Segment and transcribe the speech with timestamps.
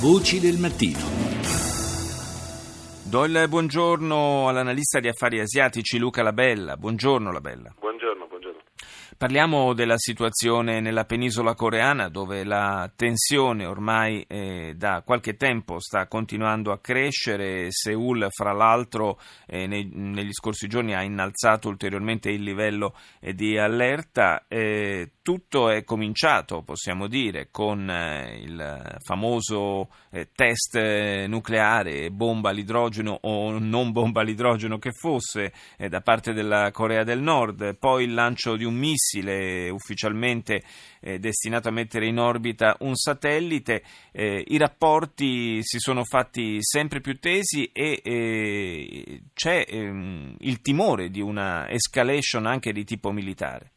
[0.00, 0.98] Voci del mattino.
[3.04, 6.78] Do il buongiorno all'analista di affari asiatici Luca Labella.
[6.78, 7.74] Buongiorno Labella.
[7.78, 8.60] Buongiorno, buongiorno.
[9.18, 16.06] Parliamo della situazione nella penisola coreana dove la tensione ormai eh, da qualche tempo sta
[16.06, 17.66] continuando a crescere.
[17.68, 23.58] Seoul, fra l'altro, eh, nei, negli scorsi giorni ha innalzato ulteriormente il livello eh, di
[23.58, 24.46] allerta.
[25.30, 30.76] Eh, tutto è cominciato, possiamo dire, con eh, il famoso eh, test
[31.26, 35.52] nucleare, bomba all'idrogeno o non bomba all'idrogeno che fosse,
[35.88, 40.62] da parte della Corea del Nord, poi il lancio di un missile ufficialmente
[41.00, 43.84] eh, destinato a mettere in orbita un satellite.
[44.10, 51.08] Eh, I rapporti si sono fatti sempre più tesi e eh, c'è ehm, il timore
[51.08, 53.72] di una escalation anche di tipo militare.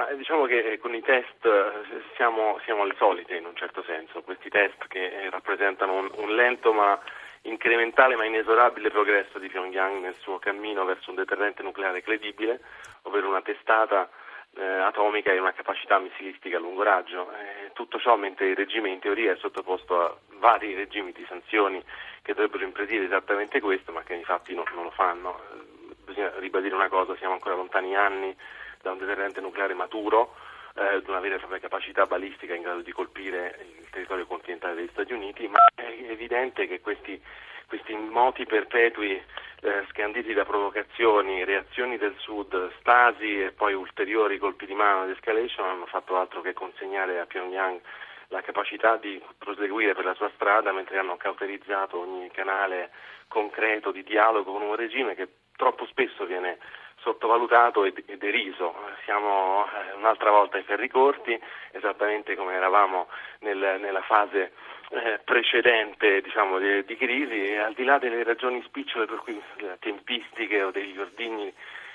[0.00, 3.82] Ah, diciamo che eh, con i test eh, siamo, siamo, alle solite in un certo
[3.82, 6.96] senso, questi test che eh, rappresentano un, un lento ma
[7.42, 12.60] incrementale ma inesorabile progresso di Pyongyang nel suo cammino verso un deterrente nucleare credibile,
[13.02, 14.08] ovvero una testata
[14.54, 17.32] eh, atomica e una capacità missilistica a lungo raggio.
[17.32, 21.82] Eh, tutto ciò mentre il regime in teoria è sottoposto a vari regimi di sanzioni
[22.22, 25.40] che dovrebbero impedire esattamente questo, ma che infatti no, non lo fanno.
[25.40, 28.36] Eh, bisogna ribadire una cosa, siamo ancora lontani anni
[28.82, 30.34] da un deterrente nucleare maturo,
[30.74, 34.88] eh, una vera e propria capacità balistica in grado di colpire il territorio continentale degli
[34.92, 37.20] Stati Uniti, ma è evidente che questi,
[37.66, 39.20] questi moti perpetui
[39.60, 45.10] eh, scanditi da provocazioni, reazioni del Sud, stasi e poi ulteriori colpi di mano ed
[45.10, 47.80] escalation hanno fatto altro che consegnare a Pyongyang
[48.28, 52.90] la capacità di proseguire per la sua strada mentre hanno cauterizzato ogni canale
[53.26, 56.58] concreto di dialogo con un regime che troppo spesso viene
[57.08, 58.74] sottovalutato e, deriso.
[59.04, 61.38] Siamo eh, un'altra volta ai ferri corti,
[61.72, 63.08] esattamente come eravamo
[63.40, 64.52] nel, nella fase
[64.90, 69.40] eh, precedente diciamo, di, di, crisi e al di là delle ragioni spicciole per cui
[69.56, 71.52] le tempistiche o degli ordini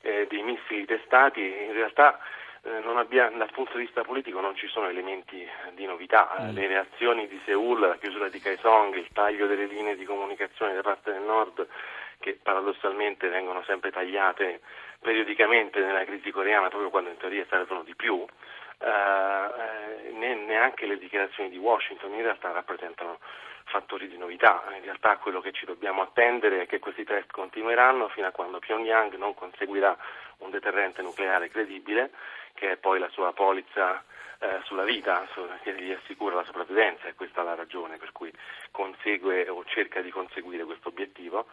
[0.00, 2.18] eh, dei missili testati, in realtà
[2.62, 6.34] eh, abbiamo, dal punto di vista politico non ci sono elementi di novità.
[6.40, 6.54] Mm.
[6.54, 10.82] Le reazioni di Seoul, la chiusura di Kaesong, il taglio delle linee di comunicazione da
[10.82, 11.66] parte del nord
[12.26, 14.60] che paradossalmente vengono sempre tagliate
[14.98, 18.26] periodicamente nella crisi coreana proprio quando in teoria servono di più,
[18.78, 23.20] eh, eh, neanche le dichiarazioni di Washington in realtà rappresentano
[23.66, 24.64] fattori di novità.
[24.74, 28.58] In realtà quello che ci dobbiamo attendere è che questi test continueranno fino a quando
[28.58, 29.96] Pyongyang non conseguirà
[30.38, 32.10] un deterrente nucleare credibile,
[32.54, 34.02] che è poi la sua polizza
[34.38, 38.12] eh, sulla vita, su, che gli assicura la sopravvivenza, e questa è la ragione per
[38.12, 38.32] cui
[38.70, 41.46] consegue o cerca di conseguire questo obiettivo.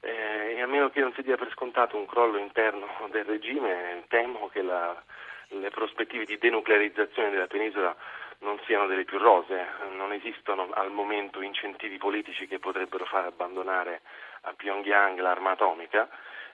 [0.00, 4.04] Eh, e a meno che non si dia per scontato un crollo interno del regime,
[4.08, 5.00] temo che la,
[5.48, 7.94] le prospettive di denuclearizzazione della penisola
[8.42, 9.66] non siano delle più rose,
[9.96, 14.02] non esistono al momento incentivi politici che potrebbero far abbandonare
[14.42, 16.08] a Pyongyang l'arma atomica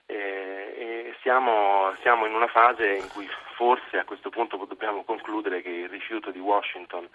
[0.05, 5.69] e, siamo, siamo, in una fase in cui forse a questo punto dobbiamo concludere che
[5.69, 7.07] il rifiuto di Washington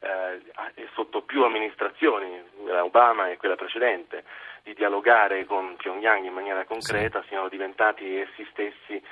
[0.00, 4.24] eh, sotto più amministrazioni, quella Obama e quella precedente,
[4.62, 7.28] di dialogare con Pyongyang in maniera concreta sì.
[7.28, 9.02] siano diventati essi stessi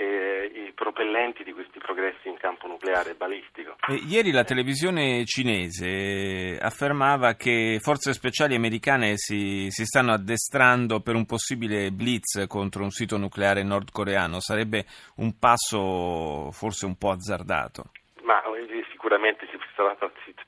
[0.00, 3.76] eh, i propellenti di questi progressi in campo nucleare e balistico.
[3.86, 11.14] E ieri la televisione cinese affermava che forze speciali americane si, si, stanno addestrando per
[11.14, 14.40] un possibile blitz contro un sito nucleare nordcoreano.
[14.40, 17.90] Sarebbe un passo forse un po' azzardato.
[18.22, 19.96] Ma eh, sicuramente ci, sarà,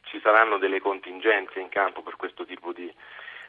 [0.05, 2.91] ci saranno delle contingenze in campo per questo tipo di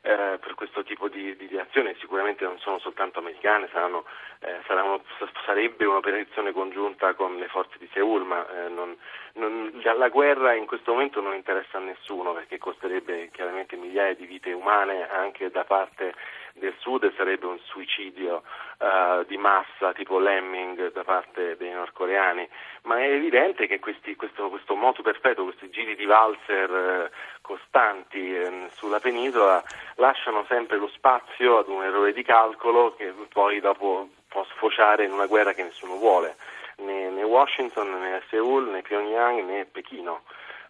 [0.06, 4.04] eh, per questo tipo di, di, azione, sicuramente non sono soltanto americane, saranno,
[4.40, 5.02] eh, saranno,
[5.46, 8.98] sarebbe un'operazione congiunta con le forze di Seoul, ma eh, non,
[9.36, 14.26] non, la guerra in questo momento non interessa a nessuno perché costerebbe chiaramente migliaia di
[14.26, 16.14] vite umane anche da parte
[16.54, 18.44] del sud sarebbe un suicidio
[18.78, 22.48] uh, di massa tipo Lemming da parte dei nordcoreani,
[22.84, 27.10] ma è evidente che questi, questo, questo, moto perpetuo, questi giri di valzer uh,
[27.42, 29.64] costanti uh, sulla penisola
[29.96, 35.12] lasciano sempre lo spazio ad un errore di calcolo che poi dopo può sfociare in
[35.12, 36.36] una guerra che nessuno vuole,
[36.78, 40.22] né, né Washington, né Seoul, né Pyongyang, né Pechino.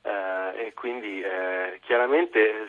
[0.05, 1.23] Eh, e quindi
[1.79, 2.67] chiaramente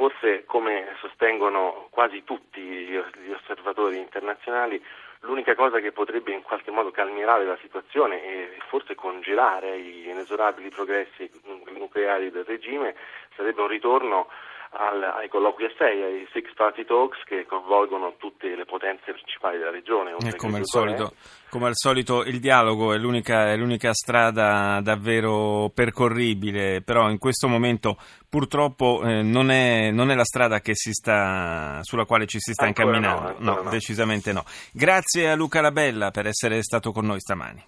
[0.00, 4.82] forse come sostengono quasi tutti gli osservatori internazionali
[5.20, 10.70] l'unica cosa che potrebbe in qualche modo calmierare la situazione e forse congelare gli inesorabili
[10.70, 11.30] progressi
[11.76, 12.94] nucleari del regime
[13.36, 14.28] sarebbe un ritorno
[14.70, 19.58] al, ai colloqui a 6, ai Six Party Talks che coinvolgono tutte le potenze principali
[19.58, 20.12] della regione.
[20.36, 21.14] Come al, solito,
[21.48, 27.48] come al, solito, il dialogo è l'unica, è l'unica, strada davvero percorribile, però in questo
[27.48, 27.96] momento
[28.28, 32.96] purtroppo eh, non, è, non, è, la strada sta, sulla quale ci si sta ancora
[32.96, 34.44] incamminando, no, no, no, decisamente no.
[34.72, 37.64] Grazie a Luca Labella per essere stato con noi stamani.